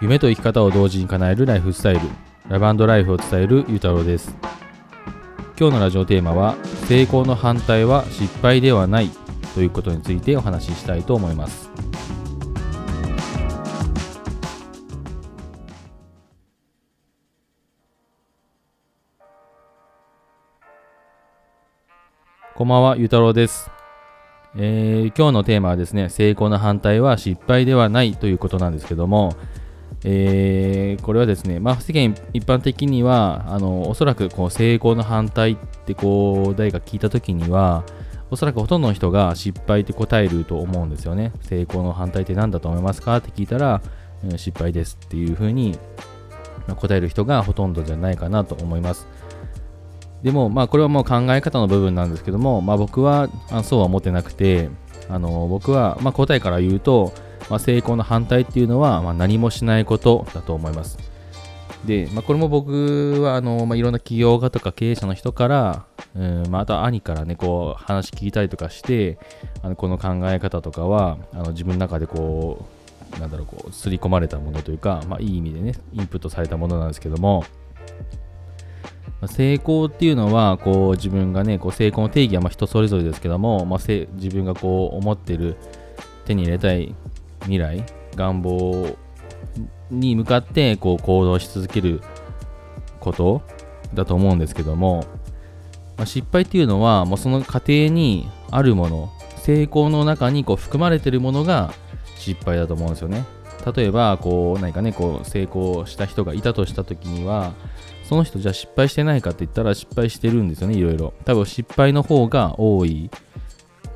[0.00, 2.00] 夢と生き方を同時に叶えるライフスタイル
[2.48, 4.34] ラブライフを伝えるゆうたろうです
[5.58, 6.56] 今日のラジオテーマは
[6.88, 9.10] 成功の反対は失敗ではない
[9.54, 11.70] ということについてお話ししたいと思います
[22.54, 23.70] こんばんは、ゆうたろうです。
[24.54, 29.34] えー今日のテーマはですね、成功の反対は失敗ではないということなんですけども、
[30.04, 37.84] えーこれはですね、まあ、世間一般的には、あのおそらくこう成功の反対ってこう誰か聞いたときには、
[38.30, 41.32] おそらくほとんどの人が失敗って答えると思うんですよね。
[41.42, 43.82] 成功の反対って何だと思いますかって聞いたら、
[44.24, 45.78] うん失敗ですっていうふうに
[46.76, 49.08] 答える人がほとんどじゃないかなと思います。
[50.22, 54.68] でも、まあ、これはもう考え方の部分なんですけども、まあ、僕はあそうは思ってなくて、
[55.08, 57.14] あの僕は、まあ、答えから言うと、
[57.50, 60.98] まあ、成功の反対っていうのは、まあ、何もしないことだと思います。
[61.84, 65.84] で、まあ、これも僕はあの、まあ、いろんな企業家とか経営者の人から、
[66.14, 69.18] うんまあ、あと兄からね、こう話聞いたりとかして、
[69.62, 72.64] あのこの考え方とかはあの自分の中でこ
[73.16, 77.44] う、なんだろう、こう、刷り込まれたものというか、まあ、いい意味でね、インプットされたものなんですけども、
[79.26, 85.56] 成功っていうのはこう自分がねこう成功の定義はまあ人それぞれですけども、まあ、せ自分がこう思ってる
[86.24, 86.94] 手に入れたい
[87.50, 87.84] 未来
[88.14, 88.96] 願望
[89.90, 92.00] に向かってこう行動し続ける
[93.00, 93.42] こと
[93.92, 95.04] だと思うんですけども、
[95.96, 101.72] まあ、失敗っていうのはもうその過程にあるもの成功の中にこう含まれてるものが
[102.16, 103.24] 失敗だと思うんですよね
[103.74, 107.52] 例えばこう何かねこう成功した人がいたとした時には
[108.10, 111.14] その人じゃあ失敗してないかって言ったら失敗してるんですよね、いろいろ。
[111.24, 113.08] 多分失敗の方が多い。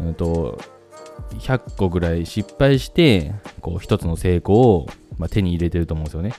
[0.00, 0.56] うんと、
[1.38, 4.86] 100個ぐらい失敗して、こう一つの成功を、
[5.18, 6.30] まあ、手に入れてると思うんですよね。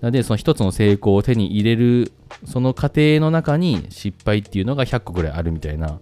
[0.00, 2.12] なので、その一つの成功を手に入れる、
[2.44, 6.00] その過程の中に失敗っていうのが100個ぐらいあるみたいな、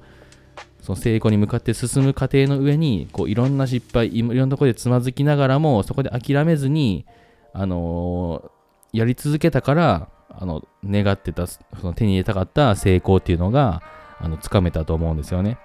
[0.80, 7.06] その成功に向かって進む過程の上に、こういろんな失敗、いろんなところでつまずきながらも、そこで諦めずに、
[7.52, 8.56] あのー
[8.96, 13.82] やり続けたから、あの願ってたその手に入れたかった成功っていうのが
[14.18, 15.58] あのつかめたと思うんですよね。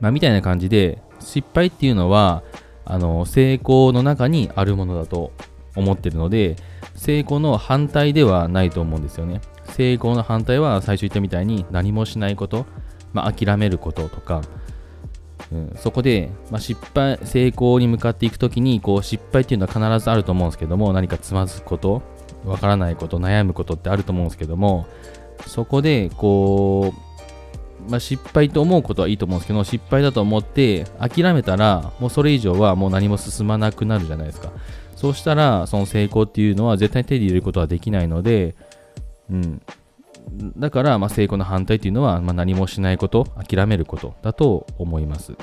[0.00, 2.42] まあ、みたいな感じで失敗っていうのは
[2.84, 5.32] あの成功の中にあるものだと
[5.76, 6.56] 思ってるので
[6.94, 9.40] 成功の反対ではないと思うんですよね。
[9.70, 12.66] 成功の反対は最初言ったみたいに何もしないこと、
[13.12, 14.42] まあ、諦めることとか、
[15.52, 22.02] うん、そこで、まあ、失敗成功に向かっていくときにこう失敗っていうのは必ずあると思うんですけども何かつまずくこと
[22.44, 24.86] わからないこと悩むことってあると思うんですけども
[25.46, 27.09] そこでこう、
[27.90, 34.50] まあ、失敗と思うことはいいと思うんですけど失敗だと思って諦めたらもうそれ以上はもう何も進まなくなるじゃないですか。
[34.96, 38.54] そうしたらその成功っていうのは絶対に手に入れることはできないので
[39.30, 39.62] うん。
[40.56, 45.34] だから、ま、成功の反対っていうのは、ま、何もしないこと諦めることだと思います。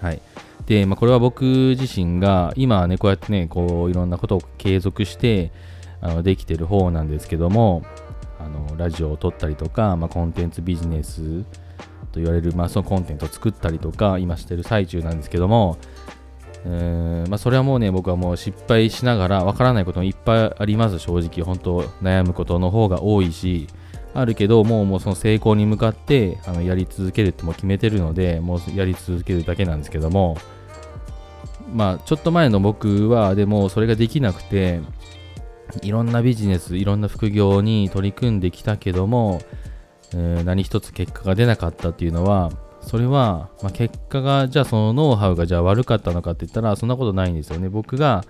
[0.00, 0.20] はい。
[0.66, 1.44] で、まあ、これは僕
[1.78, 5.50] 自身が今はねこうやってねこういろんなことを継続して
[6.00, 7.84] あのできてる方なんですけども
[8.44, 11.42] あのラジオを撮ったりとか、まあ、コンテンツビジネス
[12.12, 15.78] と言われる、まあ、そのコンテンツを作ったりとか今してる最中なんですけども
[16.64, 20.98] うーんまあ、それはもうね僕はもう失敗しながらわからないこともいっぱいあります。
[20.98, 23.68] 正直本当悩むことの方が多いし
[24.14, 30.38] あるけどもうもうその成功に向かってあのやり続けるってもう決めてるのでもうやり続けるだけなんですけども
[31.72, 34.80] まあちょっと前の僕はでもそれができなくて
[35.82, 39.40] いろんなビジネスいろんな副業に取り組んできたけども、
[40.12, 47.68] えー何一つ結果が出なかったっていうのはそれは、まあ、結果がじゃあそのノウハウがじゃあ悪かったのかって言ったらそんなことないんですよね。
[47.68, 48.24] 僕が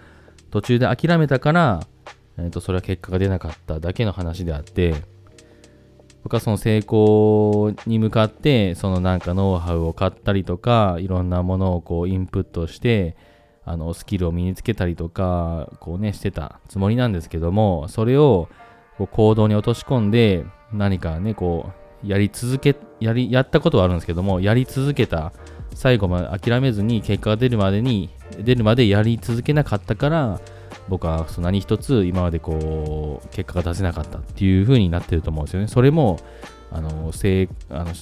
[0.51, 1.87] 途中で諦めたから、
[2.39, 4.95] えーとそれは結果が出なかっただけの話であって
[6.25, 13.15] 僕はその成功に向かってそのなんかノウハウを買ったりとかいろんなものをこうインプットして
[13.65, 18.49] あのスキルを身につけたりとかこうねしてたつもりなんですけどもそれを
[18.99, 21.73] こう行動に落とし込んで何かねこ
[22.03, 25.33] うやり続けやりやったことはあるんですけどもやり続けた
[25.75, 30.41] 最後まで諦めずに結果が出るまでに出るまでやり続けなかったから
[30.89, 35.69] 僕はその何一つ今までこう結果が出せなかったっていう風になってると思うんですよね。
[35.69, 36.19] それも
[36.71, 37.93] あの成あの、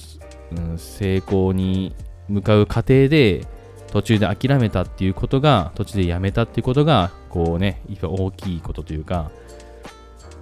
[0.71, 1.95] うん、成功に
[2.27, 3.45] 向かう過程で
[3.93, 9.29] 途中で諦めたっていうことが途中でやめたっていうことがこうね大きいことというか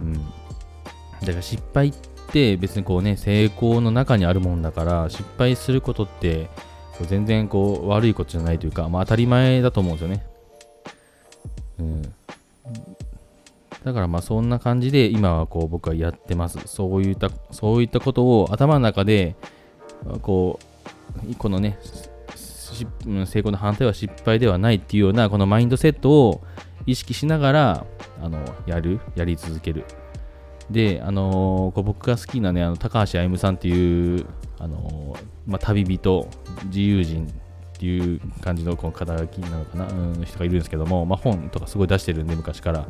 [0.02, 1.94] うんだから失敗っ
[2.32, 6.50] て別にこうね成功の中にあるもんだから失敗することって
[7.02, 10.26] 全然こう悪いことじゃないというか、まあ、当たり前だと思うんですよね。
[11.80, 12.02] うん、
[13.84, 16.60] だからまあそんな感じで今はこう僕はやってます。
[16.68, 19.36] そういった、そういったことを頭の中で、
[20.22, 20.60] こ
[21.28, 21.80] う、このね、
[23.26, 26.42] 成功の反対は失敗ではないっていうようなこのマインドセットを
[26.86, 27.86] 意識しながら
[28.22, 29.86] あのやる、やり続ける。
[30.70, 34.26] で、あの、こう僕が好きなね、あの高橋歩さんっていう、
[34.58, 36.30] あの、まあ、旅人、
[36.66, 42.88] 自由人っていう感じのこの肩書きなのかな、うん、人がいるんですけども、まあ、本とかすごい出してるんで、昔から。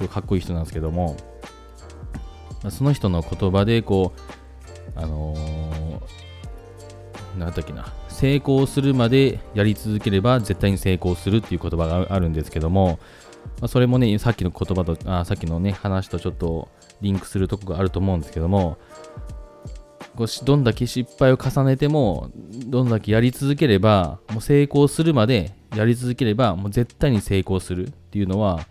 [0.00, 1.16] ごいかっこいい人なんですけども、
[2.62, 4.12] まあ、その人の言葉で、こ
[4.96, 12.98] う、あのー、なんだっけな、成功するまでやり続ければ絶対に成功するっていう言葉があるんですけども、
[13.62, 16.68] まあ、それもね、さっきの言葉と、あさっきのね、話とちょっと
[17.00, 18.76] リンクするとこがあると思うんですけども、
[20.16, 22.30] こうどんだけ失敗を重ねても、
[22.66, 28.66] どんだけやり続ければ、もう成功するまでやり続ければ、もう絶対に成功するっていうのは、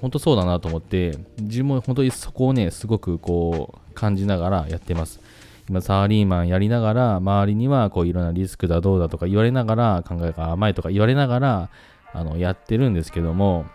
[0.00, 5.20] 本当そうだなと思って、自分も本当にそこをね、すごくこう感じながらやってます。
[5.68, 11.70] 今、サラリーマンやりながら、周りにはこういろんなリスクだどうだとか言われながら、考えが甘いとか言われながら、
[12.12, 13.66] あの、やってるんですけども、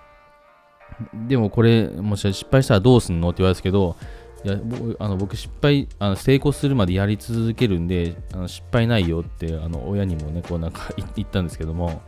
[1.27, 3.95] でもこれ、もし失敗したらどうすんのって言われるんですけど、
[4.43, 4.57] いや
[4.99, 12.01] あの僕、失敗あの、成功するまでやり続けるんで、あの失敗ないよってあの親にもね、こうなんか言ったんですけども、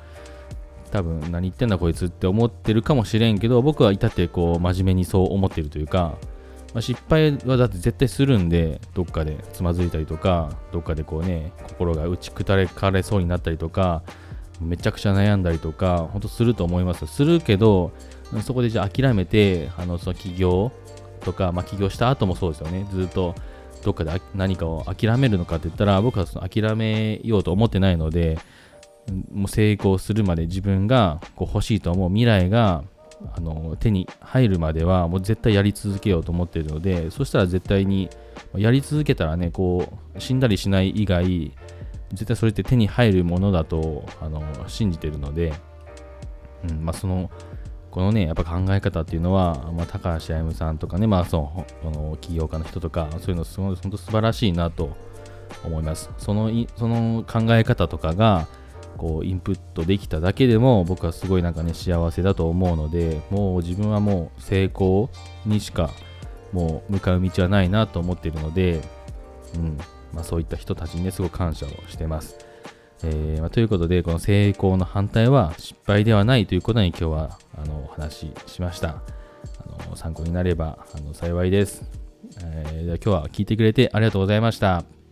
[0.91, 6.18] 多分何言ってんだこいつって思ってるかもしれんけど、僕は至ってこう真面目にそう思ってるというか、
[6.74, 14.02] まあ、失敗はだって絶対するんで、どっかでつまずいたりとか、どっかでこうね、心が打ち砕かれそうになったりとか、
[14.60, 17.06] めちゃくちゃ悩んだりとか、本当すると思います。
[17.06, 17.92] するけど、
[18.42, 20.72] そこでじゃあ諦めて、あのその起業
[21.22, 22.88] とか、まあ、起業した後もそうですよね。
[22.92, 23.36] ずっと
[23.84, 28.40] どっかで何かを諦めるのかって言ったら、僕はその諦めようと思ってないので、
[29.31, 32.84] もう成功するまで自分がこう欲しいと思う未来が
[33.36, 38.10] あの手に入るまではもう絶対やり続けようと思っているのでそしたら絶対に
[38.56, 41.52] やり続けたらねこう死んだりしない以外
[42.14, 45.54] 絶対それって手に入るものだとあの信じてるので、
[46.70, 47.31] うんまあ、その
[47.90, 54.96] このねやっぱ考え方っていうのは、まあ、高橋歩さんとかね、まあ、そのこの起業家の人とかそういうのすごい本当素晴らしいなと
[55.64, 56.10] 思います。
[56.18, 58.48] そのその考え方とかが
[58.98, 65.10] こうインプットできただけでも僕はすごいなんかね幸せだと思うのでもう自分はもう成功
[65.45, 65.90] にしか
[66.51, 68.81] もう向かう道はないなと思っているので、
[69.56, 69.78] うん
[70.13, 72.38] まあ、そういった人たちにねすごく感謝をしてます。
[73.06, 79.01] えーまあ、ということでこの成功の反対は失敗ではないということに今日はあのお話ししました。
[79.60, 81.84] あの参考になればあの幸いです。
[82.39, 85.02] えー、では今日は聞いてくれてありがとうございました。